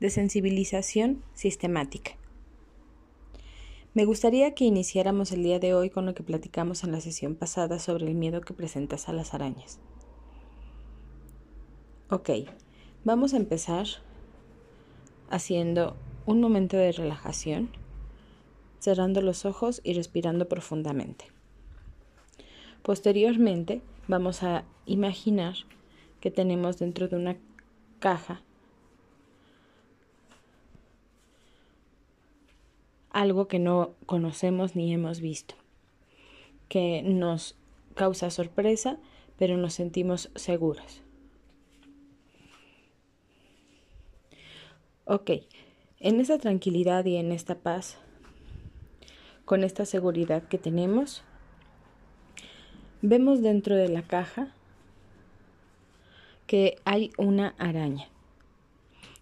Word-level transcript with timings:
de 0.00 0.10
sensibilización 0.10 1.22
sistemática. 1.34 2.12
Me 3.94 4.04
gustaría 4.04 4.54
que 4.54 4.64
iniciáramos 4.64 5.30
el 5.30 5.44
día 5.44 5.60
de 5.60 5.72
hoy 5.72 5.88
con 5.88 6.04
lo 6.04 6.14
que 6.14 6.24
platicamos 6.24 6.82
en 6.82 6.90
la 6.90 7.00
sesión 7.00 7.36
pasada 7.36 7.78
sobre 7.78 8.08
el 8.08 8.14
miedo 8.14 8.40
que 8.40 8.52
presentas 8.52 9.08
a 9.08 9.12
las 9.12 9.34
arañas. 9.34 9.78
Ok, 12.10 12.30
vamos 13.04 13.34
a 13.34 13.36
empezar 13.36 13.86
haciendo 15.30 15.96
un 16.26 16.40
momento 16.40 16.76
de 16.76 16.92
relajación, 16.92 17.70
cerrando 18.80 19.22
los 19.22 19.44
ojos 19.44 19.80
y 19.84 19.94
respirando 19.94 20.48
profundamente. 20.48 21.26
Posteriormente, 22.82 23.80
vamos 24.08 24.42
a 24.42 24.64
imaginar 24.86 25.54
que 26.20 26.30
tenemos 26.30 26.78
dentro 26.78 27.08
de 27.08 27.16
una 27.16 27.36
caja 28.00 28.42
algo 33.14 33.46
que 33.46 33.60
no 33.60 33.94
conocemos 34.06 34.74
ni 34.74 34.92
hemos 34.92 35.20
visto, 35.20 35.54
que 36.68 37.00
nos 37.02 37.56
causa 37.94 38.28
sorpresa, 38.28 38.98
pero 39.38 39.56
nos 39.56 39.72
sentimos 39.72 40.30
seguros. 40.34 41.00
Ok, 45.04 45.30
en 46.00 46.20
esta 46.20 46.38
tranquilidad 46.38 47.04
y 47.04 47.16
en 47.16 47.30
esta 47.30 47.54
paz, 47.54 47.98
con 49.44 49.62
esta 49.62 49.84
seguridad 49.84 50.42
que 50.48 50.58
tenemos, 50.58 51.22
vemos 53.00 53.42
dentro 53.42 53.76
de 53.76 53.88
la 53.90 54.02
caja 54.02 54.52
que 56.48 56.78
hay 56.84 57.12
una 57.16 57.54
araña. 57.58 58.08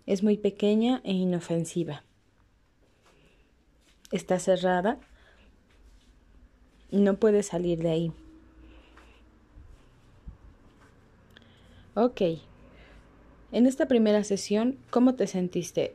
Es 0.07 0.23
muy 0.23 0.39
pequeña 0.39 1.03
e 1.05 1.13
inofensiva 1.13 2.05
está 4.13 4.39
cerrada, 4.39 4.99
no 6.91 7.17
puedes 7.17 7.47
salir 7.47 7.79
de 7.79 7.91
ahí. 7.91 8.13
Ok, 11.95 12.21
en 13.51 13.67
esta 13.67 13.87
primera 13.87 14.25
sesión, 14.25 14.79
¿cómo 14.91 15.15
te 15.15 15.27
sentiste? 15.27 15.95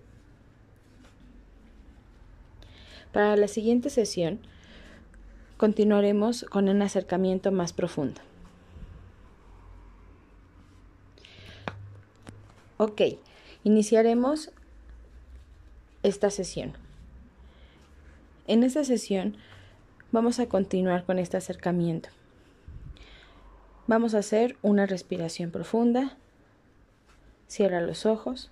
Para 3.12 3.36
la 3.36 3.48
siguiente 3.48 3.90
sesión, 3.90 4.40
continuaremos 5.58 6.44
con 6.44 6.70
un 6.70 6.82
acercamiento 6.84 7.52
más 7.52 7.74
profundo. 7.74 8.22
Ok, 12.78 13.02
iniciaremos 13.64 14.52
esta 16.04 16.30
sesión. 16.30 16.74
En 18.48 18.64
esta 18.64 18.84
sesión 18.86 19.36
vamos 20.12 20.40
a 20.40 20.48
continuar 20.48 21.06
con 21.06 21.20
este 21.20 21.36
acercamiento. 21.38 22.10
Vamos 23.88 24.16
a 24.16 24.20
hacer 24.20 24.58
una 24.62 24.86
respiración 24.86 25.52
profunda. 25.52 26.18
Cierra 27.48 27.82
los 27.82 28.06
ojos. 28.06 28.50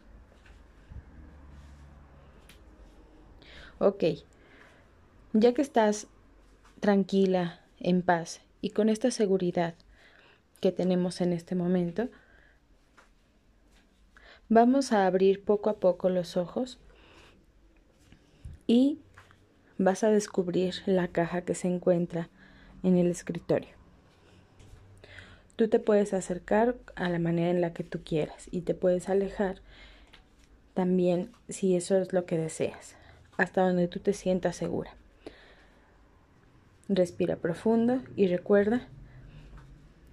Ok, 3.80 4.04
ya 5.34 5.54
que 5.54 5.62
estás 5.62 6.08
tranquila, 6.80 7.62
en 7.80 8.02
paz 8.02 8.42
y 8.62 8.70
con 8.70 8.90
esta 8.90 9.12
seguridad 9.12 9.76
que 10.62 10.72
tenemos 10.72 11.22
en 11.22 11.34
este 11.34 11.56
momento, 11.56 12.10
vamos 14.50 14.92
a 14.92 15.06
abrir 15.06 15.44
poco 15.44 15.70
a 15.70 15.80
poco 15.80 16.10
los 16.10 16.38
ojos 16.38 16.80
y 18.66 19.00
vas 19.78 20.04
a 20.04 20.10
descubrir 20.10 20.76
la 20.86 21.08
caja 21.08 21.42
que 21.42 21.56
se 21.56 21.68
encuentra 21.68 22.30
en 22.84 22.98
el 22.98 23.08
escritorio. 23.08 23.70
Tú 25.56 25.70
te 25.70 25.80
puedes 25.80 26.14
acercar 26.14 26.76
a 26.96 27.10
la 27.10 27.20
manera 27.20 27.50
en 27.50 27.62
la 27.62 27.74
que 27.74 27.84
tú 27.84 28.02
quieras 28.04 28.48
y 28.52 28.62
te 28.62 28.74
puedes 28.74 29.10
alejar 29.10 29.62
también 30.74 31.32
si 31.48 31.76
eso 31.76 31.98
es 31.98 32.12
lo 32.12 32.26
que 32.26 32.38
deseas, 32.38 32.96
hasta 33.38 33.62
donde 33.62 33.88
tú 33.88 34.00
te 34.00 34.14
sientas 34.14 34.58
segura. 34.58 34.96
Respira 36.90 37.38
profundo 37.38 38.02
y 38.16 38.28
recuerda 38.28 38.88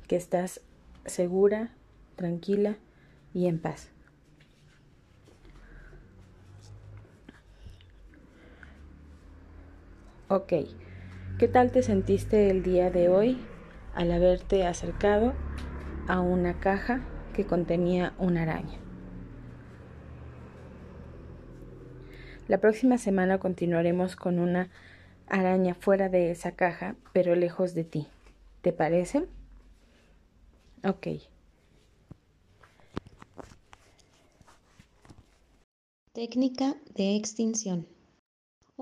que 0.06 0.16
estás 0.16 0.60
segura, 1.04 1.74
tranquila 2.16 2.76
y 3.34 3.46
en 3.46 3.58
paz. 3.58 3.91
Ok, 10.34 10.54
¿qué 11.38 11.46
tal 11.46 11.72
te 11.72 11.82
sentiste 11.82 12.48
el 12.48 12.62
día 12.62 12.90
de 12.90 13.10
hoy 13.10 13.36
al 13.94 14.10
haberte 14.10 14.66
acercado 14.66 15.34
a 16.08 16.22
una 16.22 16.58
caja 16.58 17.02
que 17.34 17.44
contenía 17.44 18.14
una 18.16 18.44
araña? 18.44 18.78
La 22.48 22.56
próxima 22.62 22.96
semana 22.96 23.40
continuaremos 23.40 24.16
con 24.16 24.38
una 24.38 24.70
araña 25.26 25.74
fuera 25.74 26.08
de 26.08 26.30
esa 26.30 26.52
caja, 26.52 26.96
pero 27.12 27.34
lejos 27.34 27.74
de 27.74 27.84
ti. 27.84 28.06
¿Te 28.62 28.72
parece? 28.72 29.26
Ok. 30.82 31.08
Técnica 36.14 36.76
de 36.94 37.16
extinción. 37.16 37.86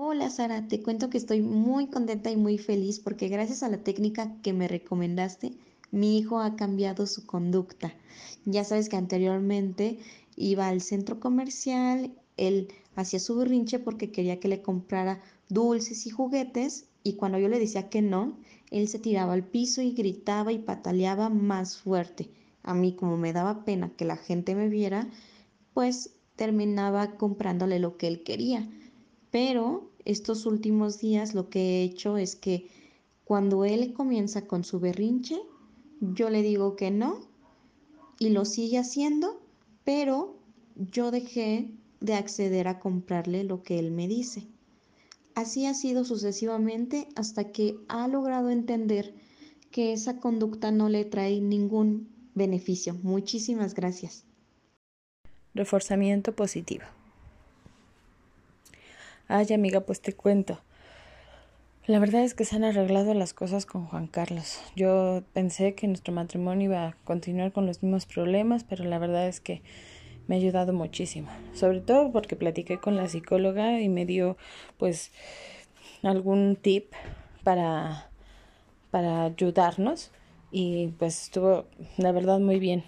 Hola 0.03 0.31
Sara, 0.31 0.67
te 0.67 0.81
cuento 0.81 1.11
que 1.11 1.19
estoy 1.19 1.43
muy 1.43 1.85
contenta 1.85 2.31
y 2.31 2.35
muy 2.35 2.57
feliz 2.57 2.99
porque 2.99 3.27
gracias 3.27 3.61
a 3.61 3.69
la 3.69 3.83
técnica 3.83 4.35
que 4.41 4.51
me 4.51 4.67
recomendaste, 4.67 5.53
mi 5.91 6.17
hijo 6.17 6.39
ha 6.39 6.55
cambiado 6.55 7.05
su 7.05 7.27
conducta. 7.27 7.93
Ya 8.45 8.63
sabes 8.63 8.89
que 8.89 8.95
anteriormente 8.95 9.99
iba 10.35 10.67
al 10.69 10.81
centro 10.81 11.19
comercial, 11.19 12.15
él 12.35 12.69
hacía 12.95 13.19
su 13.19 13.35
berrinche 13.35 13.77
porque 13.77 14.11
quería 14.11 14.39
que 14.39 14.47
le 14.47 14.63
comprara 14.63 15.21
dulces 15.49 16.07
y 16.07 16.09
juguetes 16.09 16.87
y 17.03 17.13
cuando 17.13 17.37
yo 17.37 17.47
le 17.47 17.59
decía 17.59 17.87
que 17.87 18.01
no, 18.01 18.39
él 18.71 18.87
se 18.87 18.97
tiraba 18.97 19.33
al 19.33 19.43
piso 19.43 19.83
y 19.83 19.91
gritaba 19.91 20.51
y 20.51 20.57
pataleaba 20.57 21.29
más 21.29 21.77
fuerte. 21.77 22.27
A 22.63 22.73
mí 22.73 22.95
como 22.95 23.17
me 23.17 23.33
daba 23.33 23.65
pena 23.65 23.91
que 23.95 24.05
la 24.05 24.17
gente 24.17 24.55
me 24.55 24.67
viera, 24.67 25.07
pues 25.75 26.15
terminaba 26.35 27.17
comprándole 27.17 27.77
lo 27.77 27.97
que 27.97 28.07
él 28.07 28.23
quería. 28.23 28.67
Pero 29.31 29.89
estos 30.05 30.45
últimos 30.45 30.99
días 30.99 31.33
lo 31.33 31.49
que 31.49 31.59
he 31.59 31.83
hecho 31.83 32.17
es 32.17 32.35
que 32.35 32.67
cuando 33.23 33.65
él 33.65 33.93
comienza 33.93 34.45
con 34.45 34.63
su 34.63 34.79
berrinche, 34.79 35.39
yo 36.01 36.29
le 36.29 36.41
digo 36.41 36.75
que 36.75 36.91
no 36.91 37.21
y 38.19 38.29
lo 38.29 38.45
sigue 38.45 38.77
haciendo, 38.77 39.41
pero 39.83 40.35
yo 40.75 41.11
dejé 41.11 41.71
de 42.01 42.15
acceder 42.15 42.67
a 42.67 42.79
comprarle 42.79 43.43
lo 43.43 43.63
que 43.63 43.79
él 43.79 43.91
me 43.91 44.07
dice. 44.07 44.47
Así 45.33 45.65
ha 45.65 45.73
sido 45.73 46.03
sucesivamente 46.03 47.07
hasta 47.15 47.51
que 47.51 47.77
ha 47.87 48.07
logrado 48.07 48.49
entender 48.49 49.13
que 49.71 49.93
esa 49.93 50.19
conducta 50.19 50.71
no 50.71 50.89
le 50.89 51.05
trae 51.05 51.39
ningún 51.39 52.09
beneficio. 52.35 52.95
Muchísimas 53.01 53.73
gracias. 53.73 54.25
Reforzamiento 55.53 56.35
positivo. 56.35 56.83
Ay, 59.33 59.47
amiga, 59.53 59.79
pues 59.79 60.01
te 60.01 60.11
cuento. 60.11 60.59
La 61.87 61.99
verdad 61.99 62.21
es 62.21 62.33
que 62.33 62.43
se 62.43 62.57
han 62.57 62.65
arreglado 62.65 63.13
las 63.13 63.33
cosas 63.33 63.65
con 63.65 63.85
Juan 63.85 64.07
Carlos. 64.07 64.59
Yo 64.75 65.23
pensé 65.31 65.73
que 65.73 65.87
nuestro 65.87 66.13
matrimonio 66.13 66.65
iba 66.65 66.85
a 66.85 66.97
continuar 67.05 67.53
con 67.53 67.65
los 67.65 67.81
mismos 67.81 68.05
problemas, 68.05 68.65
pero 68.65 68.83
la 68.83 68.99
verdad 68.99 69.29
es 69.29 69.39
que 69.39 69.61
me 70.27 70.35
ha 70.35 70.37
ayudado 70.37 70.73
muchísimo. 70.73 71.29
Sobre 71.53 71.79
todo 71.79 72.11
porque 72.11 72.35
platiqué 72.35 72.77
con 72.81 72.97
la 72.97 73.07
psicóloga 73.07 73.79
y 73.79 73.87
me 73.87 74.05
dio 74.05 74.35
pues 74.77 75.13
algún 76.03 76.57
tip 76.57 76.91
para 77.45 78.09
para 78.89 79.23
ayudarnos 79.23 80.11
y 80.51 80.89
pues 80.99 81.23
estuvo 81.23 81.67
la 81.95 82.11
verdad 82.11 82.41
muy 82.41 82.59
bien. 82.59 82.83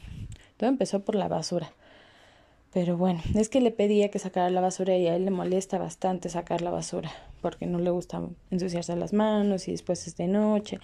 Todo 0.58 0.70
empezó 0.70 1.06
por 1.06 1.16
la 1.16 1.30
basura. 1.30 1.72
Pero 2.74 2.98
bueno, 2.98 3.22
es 3.36 3.50
que 3.50 3.62
le 3.62 3.70
pedía 3.70 4.10
que 4.10 4.18
sacara 4.18 4.50
la 4.50 4.60
basura 4.60 4.98
y 4.98 5.08
a 5.08 5.16
él 5.16 5.26
le 5.26 5.32
molesta 5.32 5.78
bastante 5.78 6.30
sacar 6.30 6.62
la 6.62 6.72
basura, 6.72 7.12
porque 7.42 7.68
no 7.68 7.78
le 7.78 7.92
gusta 7.92 8.22
ensuciarse 8.50 8.96
las 8.96 9.14
manos 9.14 9.68
y 9.68 9.72
después 9.72 10.08
es 10.08 10.18
de 10.18 10.28
noche. 10.28 10.80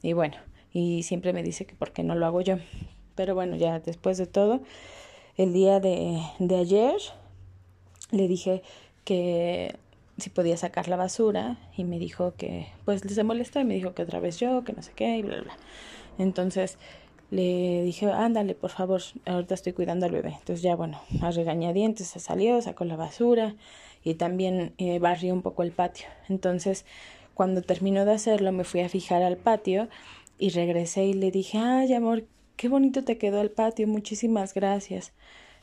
Y 0.00 0.12
bueno, 0.12 0.36
y 0.72 1.02
siempre 1.02 1.32
me 1.32 1.42
dice 1.42 1.66
que 1.66 1.74
por 1.74 1.92
qué 1.92 2.04
no 2.04 2.14
lo 2.14 2.26
hago 2.26 2.40
yo. 2.40 2.58
Pero 3.16 3.34
bueno, 3.34 3.56
ya 3.56 3.80
después 3.80 4.16
de 4.16 4.26
todo, 4.26 4.60
el 5.36 5.52
día 5.52 5.80
de, 5.80 6.22
de 6.38 6.56
ayer 6.56 6.96
le 8.12 8.28
dije 8.28 8.62
que 9.04 9.74
si 10.18 10.30
podía 10.30 10.56
sacar 10.56 10.86
la 10.86 10.96
basura 10.96 11.58
y 11.76 11.82
me 11.82 11.98
dijo 11.98 12.34
que 12.36 12.68
pues 12.84 13.00
se 13.00 13.24
molestó 13.24 13.58
y 13.58 13.64
me 13.64 13.74
dijo 13.74 13.94
que 13.94 14.02
otra 14.02 14.20
vez 14.20 14.38
yo, 14.38 14.62
que 14.62 14.72
no 14.72 14.82
sé 14.82 14.92
qué 14.94 15.18
y 15.18 15.22
bla 15.22 15.40
bla. 15.42 15.56
Entonces 16.18 16.78
le 17.30 17.82
dije, 17.82 18.10
ándale, 18.10 18.54
por 18.54 18.70
favor, 18.70 19.02
ahorita 19.26 19.54
estoy 19.54 19.72
cuidando 19.72 20.06
al 20.06 20.12
bebé. 20.12 20.34
Entonces 20.38 20.62
ya, 20.62 20.76
bueno, 20.76 21.00
a 21.20 21.30
regañadientes 21.30 22.08
se 22.08 22.20
salió, 22.20 22.60
sacó 22.62 22.84
la 22.84 22.96
basura 22.96 23.54
y 24.02 24.14
también 24.14 24.74
eh, 24.78 24.98
barrió 24.98 25.34
un 25.34 25.42
poco 25.42 25.62
el 25.62 25.72
patio. 25.72 26.06
Entonces, 26.28 26.84
cuando 27.34 27.62
terminó 27.62 28.04
de 28.04 28.12
hacerlo, 28.12 28.52
me 28.52 28.64
fui 28.64 28.80
a 28.80 28.88
fijar 28.88 29.22
al 29.22 29.36
patio 29.36 29.88
y 30.38 30.50
regresé 30.50 31.06
y 31.06 31.14
le 31.14 31.30
dije, 31.30 31.58
ay, 31.58 31.92
amor, 31.94 32.24
qué 32.56 32.68
bonito 32.68 33.04
te 33.04 33.18
quedó 33.18 33.40
el 33.40 33.50
patio, 33.50 33.88
muchísimas 33.88 34.54
gracias. 34.54 35.12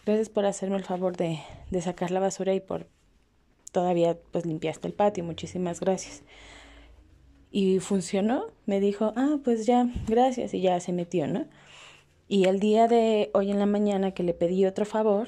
Gracias 0.06 0.30
por 0.30 0.46
hacerme 0.46 0.78
el 0.78 0.84
favor 0.84 1.16
de, 1.16 1.40
de 1.70 1.82
sacar 1.82 2.12
la 2.12 2.20
basura 2.20 2.54
y 2.54 2.60
por 2.60 2.88
todavía 3.72 4.18
pues 4.32 4.46
limpiaste 4.46 4.88
el 4.88 4.94
patio, 4.94 5.24
muchísimas 5.24 5.80
gracias. 5.80 6.24
Y 7.52 7.80
funcionó, 7.80 8.46
me 8.66 8.80
dijo, 8.80 9.14
ah, 9.18 9.38
pues 9.44 9.66
ya, 9.66 9.88
gracias, 10.08 10.54
y 10.54 10.62
ya 10.62 10.80
se 10.80 10.94
metió, 10.94 11.28
¿no? 11.28 11.46
Y 12.30 12.46
el 12.46 12.62
día 12.62 12.88
de 12.88 13.30
hoy 13.34 13.52
en 13.52 13.60
la 13.60 13.66
mañana 13.66 14.12
que 14.12 14.24
le 14.24 14.34
pedí 14.34 14.66
otro 14.66 14.86
favor, 14.86 15.28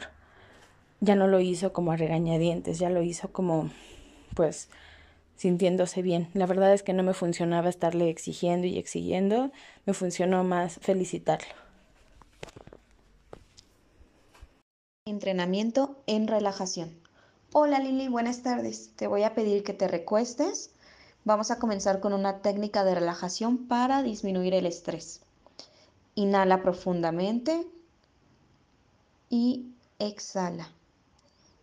ya 1.02 1.16
no 1.16 1.28
lo 1.28 1.42
hizo 1.42 1.74
como 1.74 1.92
a 1.92 1.98
regañadientes, 1.98 2.80
ya 2.80 2.90
lo 2.90 3.04
hizo 3.04 3.34
como, 3.34 3.70
pues, 4.36 4.70
sintiéndose 5.36 6.02
bien. 6.02 6.30
La 6.34 6.46
verdad 6.46 6.74
es 6.74 6.82
que 6.82 6.94
no 6.94 7.04
me 7.04 7.14
funcionaba 7.14 7.68
estarle 7.68 8.10
exigiendo 8.10 8.68
y 8.68 8.78
exigiendo, 8.78 9.52
me 9.86 9.94
funcionó 9.94 10.46
más 10.46 10.80
felicitarlo. 10.82 11.54
Entrenamiento 15.06 15.98
en 16.08 16.30
relajación. 16.30 16.98
Hola 17.52 17.80
Lili, 17.80 18.08
buenas 18.08 18.42
tardes. 18.42 18.94
Te 18.96 19.08
voy 19.08 19.24
a 19.24 19.36
pedir 19.36 19.64
que 19.64 19.74
te 19.74 19.90
recuestes 19.90 20.73
Vamos 21.26 21.52
a 21.52 21.60
comenzar 21.60 22.02
con 22.02 22.12
una 22.12 22.42
técnica 22.42 22.84
de 22.84 22.96
relajación 22.96 23.68
para 23.70 24.04
disminuir 24.04 24.54
el 24.54 24.66
estrés. 24.66 25.22
Inhala 26.16 26.62
profundamente 26.62 27.66
y 29.30 29.72
exhala. 30.00 30.70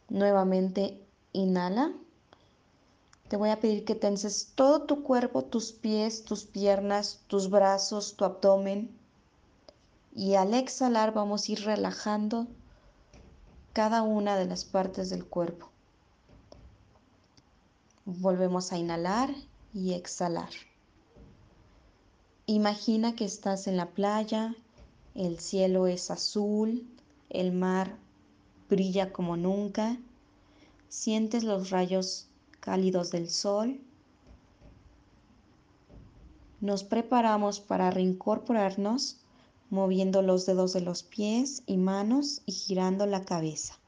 Nuevamente 0.09 0.99
inhala. 1.35 1.93
Te 3.29 3.37
voy 3.37 3.51
a 3.51 3.61
pedir 3.61 3.85
que 3.85 3.95
tenses 3.95 4.53
todo 4.55 4.85
tu 4.85 5.03
cuerpo, 5.03 5.45
tus 5.45 5.73
pies, 5.73 6.25
tus 6.25 6.47
piernas, 6.47 7.21
tus 7.27 7.51
brazos, 7.51 8.17
tu 8.17 8.25
abdomen. 8.25 8.91
Y 10.15 10.37
al 10.37 10.55
exhalar 10.55 11.13
vamos 11.13 11.49
a 11.49 11.53
ir 11.53 11.65
relajando 11.67 12.47
cada 13.75 14.03
una 14.03 14.37
de 14.37 14.47
las 14.47 14.65
partes 14.65 15.11
del 15.11 15.27
cuerpo. 15.27 15.69
Volvemos 18.07 18.73
a 18.73 18.79
inhalar 18.79 19.31
y 19.73 19.95
exhalar. 19.95 20.51
Imagina 22.47 23.15
que 23.15 23.25
estás 23.25 23.67
en 23.67 23.77
la 23.77 23.91
playa, 23.91 24.55
el 25.15 25.39
cielo 25.39 25.87
es 25.87 26.11
azul, 26.11 26.89
el 27.29 27.53
mar 27.53 27.97
brilla 28.69 29.13
como 29.13 29.37
nunca, 29.37 29.99
sientes 30.89 31.45
los 31.45 31.71
rayos 31.71 32.29
cálidos 32.61 33.11
del 33.11 33.29
sol. 33.31 33.81
Nos 36.61 36.85
preparamos 36.85 37.61
para 37.61 37.91
reincorporarnos 37.91 39.19
moviendo 39.71 40.21
los 40.23 40.47
dedos 40.47 40.73
de 40.73 40.81
los 40.81 41.03
pies 41.03 41.63
y 41.67 41.77
manos 41.77 42.43
y 42.45 42.53
girando 42.53 43.07
la 43.07 43.25
cabeza 43.25 43.79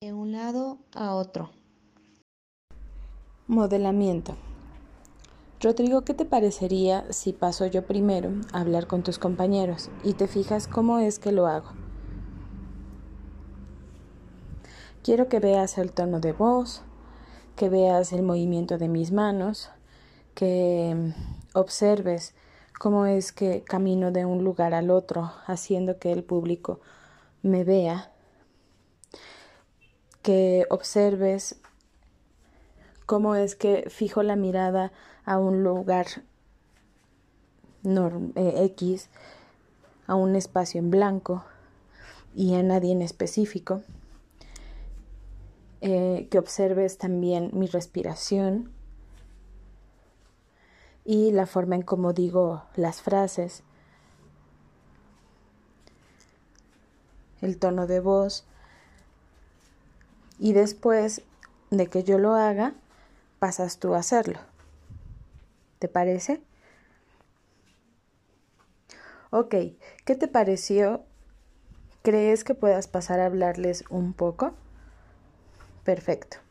de 0.00 0.12
un 0.12 0.32
lado 0.32 0.78
a 0.94 1.14
otro. 1.14 1.50
Modelamiento. 3.48 4.34
Rodrigo, 5.60 6.02
¿qué 6.02 6.14
te 6.14 6.24
parecería 6.24 7.04
si 7.12 7.32
paso 7.32 7.64
yo 7.66 7.86
primero 7.86 8.32
a 8.52 8.60
hablar 8.60 8.88
con 8.88 9.04
tus 9.04 9.20
compañeros 9.20 9.88
y 10.02 10.14
te 10.14 10.26
fijas 10.26 10.66
cómo 10.66 10.98
es 10.98 11.20
que 11.20 11.30
lo 11.30 11.46
hago? 11.46 11.68
Quiero 15.04 15.28
que 15.28 15.38
veas 15.38 15.78
el 15.78 15.92
tono 15.92 16.18
de 16.18 16.32
voz, 16.32 16.82
que 17.54 17.68
veas 17.68 18.12
el 18.12 18.24
movimiento 18.24 18.78
de 18.78 18.88
mis 18.88 19.12
manos, 19.12 19.70
que 20.34 21.14
observes 21.54 22.34
cómo 22.80 23.06
es 23.06 23.30
que 23.30 23.62
camino 23.62 24.10
de 24.10 24.24
un 24.24 24.42
lugar 24.42 24.74
al 24.74 24.90
otro, 24.90 25.30
haciendo 25.46 26.00
que 26.00 26.10
el 26.10 26.24
público 26.24 26.80
me 27.42 27.62
vea, 27.62 28.10
que 30.22 30.66
observes 30.68 31.60
cómo 33.06 33.36
es 33.36 33.54
que 33.54 33.88
fijo 33.88 34.22
la 34.22 34.36
mirada 34.36 34.92
a 35.24 35.38
un 35.38 35.62
lugar 35.62 36.06
eh, 37.84 38.64
X, 38.74 39.08
a 40.06 40.14
un 40.16 40.36
espacio 40.36 40.80
en 40.80 40.90
blanco 40.90 41.44
y 42.34 42.54
a 42.54 42.62
nadie 42.62 42.92
en 42.92 43.02
específico. 43.02 43.82
Eh, 45.82 46.26
que 46.30 46.38
observes 46.38 46.98
también 46.98 47.50
mi 47.52 47.66
respiración 47.66 48.72
y 51.04 51.30
la 51.32 51.46
forma 51.46 51.76
en 51.76 51.82
cómo 51.82 52.12
digo 52.12 52.64
las 52.74 53.02
frases, 53.02 53.62
el 57.42 57.58
tono 57.58 57.86
de 57.86 58.00
voz 58.00 58.44
y 60.38 60.54
después 60.54 61.22
de 61.70 61.86
que 61.88 62.02
yo 62.02 62.18
lo 62.18 62.34
haga, 62.34 62.74
pasas 63.38 63.78
tú 63.78 63.94
a 63.94 63.98
hacerlo. 63.98 64.38
¿Te 65.78 65.88
parece? 65.88 66.40
Ok, 69.30 69.54
¿qué 70.04 70.14
te 70.14 70.28
pareció? 70.28 71.04
¿Crees 72.02 72.44
que 72.44 72.54
puedas 72.54 72.88
pasar 72.88 73.20
a 73.20 73.26
hablarles 73.26 73.84
un 73.90 74.12
poco? 74.12 74.54
Perfecto. 75.84 76.45